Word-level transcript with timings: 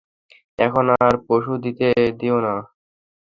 এখন 0.59 0.85
আর 0.99 1.13
পণ্ড 1.25 1.45
করে 1.77 1.89
দিও 2.19 2.37
না। 2.45 2.53